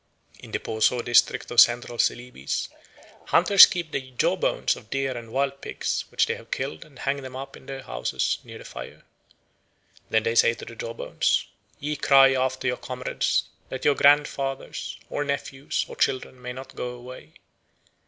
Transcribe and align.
In 0.39 0.49
the 0.49 0.57
Poso 0.59 1.03
district 1.03 1.51
of 1.51 1.61
Central 1.61 1.99
Celebes 1.99 2.69
hunters 3.25 3.67
keep 3.67 3.91
the 3.91 4.01
jawbones 4.09 4.75
of 4.75 4.89
deer 4.89 5.15
and 5.15 5.31
wild 5.31 5.61
pigs 5.61 6.05
which 6.09 6.25
they 6.25 6.33
have 6.37 6.49
killed 6.49 6.83
and 6.83 6.97
hang 6.97 7.17
them 7.21 7.35
up 7.35 7.55
in 7.55 7.67
their 7.67 7.83
houses 7.83 8.39
near 8.43 8.57
the 8.57 8.65
fire. 8.65 9.03
Then 10.09 10.23
they 10.23 10.33
say 10.33 10.55
to 10.55 10.65
the 10.65 10.75
jawbones, 10.75 11.45
"Ye 11.79 11.95
cry 11.97 12.33
after 12.33 12.67
your 12.67 12.77
comrades, 12.77 13.43
that 13.69 13.85
your 13.85 13.93
grandfathers, 13.93 14.97
or 15.07 15.23
nephews, 15.23 15.85
or 15.87 15.95
children 15.95 16.41
may 16.41 16.53
not 16.53 16.73
go 16.73 16.89
away." 16.95 17.33